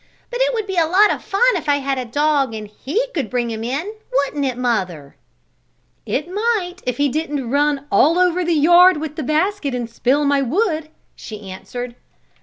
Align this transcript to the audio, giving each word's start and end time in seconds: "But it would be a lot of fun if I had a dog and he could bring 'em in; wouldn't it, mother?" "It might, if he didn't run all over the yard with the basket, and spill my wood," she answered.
"But 0.31 0.39
it 0.41 0.51
would 0.55 0.65
be 0.65 0.77
a 0.77 0.87
lot 0.87 1.11
of 1.11 1.23
fun 1.23 1.55
if 1.55 1.69
I 1.69 1.75
had 1.75 1.99
a 1.99 2.05
dog 2.05 2.55
and 2.55 2.67
he 2.67 3.05
could 3.13 3.29
bring 3.29 3.53
'em 3.53 3.63
in; 3.63 3.93
wouldn't 4.11 4.45
it, 4.45 4.57
mother?" 4.57 5.15
"It 6.07 6.27
might, 6.27 6.77
if 6.87 6.97
he 6.97 7.07
didn't 7.07 7.51
run 7.51 7.85
all 7.91 8.17
over 8.17 8.43
the 8.43 8.55
yard 8.55 8.97
with 8.97 9.15
the 9.15 9.21
basket, 9.21 9.75
and 9.75 9.87
spill 9.87 10.25
my 10.25 10.41
wood," 10.41 10.89
she 11.15 11.51
answered. 11.51 11.93